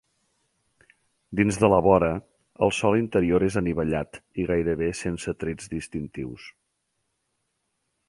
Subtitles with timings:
[1.39, 2.09] Dins de la vora,
[2.67, 6.53] el sòl interior és anivellat i gairebé sense trets distintius.